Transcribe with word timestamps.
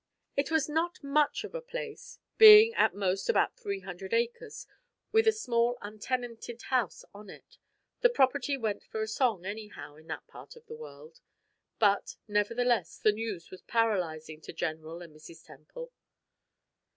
It 0.35 0.49
was 0.49 0.67
not 0.67 1.03
much 1.03 1.43
of 1.43 1.53
a 1.53 1.61
place, 1.61 2.17
being 2.39 2.73
at 2.73 2.95
most 2.95 3.29
about 3.29 3.55
three 3.55 3.81
hundred 3.81 4.15
acres, 4.15 4.65
with 5.11 5.27
a 5.27 5.31
small, 5.31 5.77
untenanted 5.79 6.59
house 6.63 7.05
on 7.13 7.29
it 7.29 7.59
and 8.01 8.11
property 8.15 8.57
went 8.57 8.83
for 8.83 9.03
a 9.03 9.07
song, 9.07 9.45
anyhow, 9.45 9.97
in 9.97 10.07
that 10.07 10.25
part 10.25 10.55
of 10.55 10.65
the 10.65 10.75
world 10.75 11.19
but, 11.77 12.15
nevertheless, 12.27 12.97
the 12.97 13.11
news 13.11 13.51
was 13.51 13.61
paralyzing 13.61 14.41
to 14.41 14.51
General 14.53 15.03
and 15.03 15.15
Mrs. 15.15 15.45
Temple. 15.45 15.91